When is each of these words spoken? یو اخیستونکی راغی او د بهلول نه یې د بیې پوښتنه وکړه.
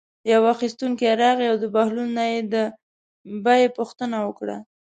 یو 0.31 0.43
اخیستونکی 0.55 1.05
راغی 1.21 1.45
او 1.51 1.55
د 1.63 1.65
بهلول 1.75 2.09
نه 2.19 2.25
یې 2.31 2.39
د 2.53 2.55
بیې 3.45 3.67
پوښتنه 3.77 4.17
وکړه. 4.27 4.57